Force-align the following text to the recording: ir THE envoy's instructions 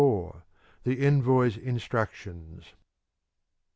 ir 0.03 0.31
THE 0.81 1.05
envoy's 1.05 1.57
instructions 1.57 2.73